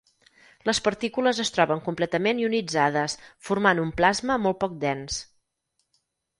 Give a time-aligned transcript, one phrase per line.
[0.69, 3.19] Les partícules es troben completament ionitzades
[3.51, 5.23] formant un plasma molt poc dens.